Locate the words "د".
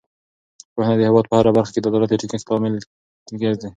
0.97-1.01, 1.81-1.85, 2.11-2.13